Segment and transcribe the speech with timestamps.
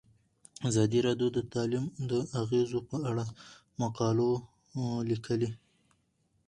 [0.69, 3.25] ازادي راډیو د تعلیم د اغیزو په اړه
[3.81, 4.31] مقالو
[5.09, 5.49] لیکلي.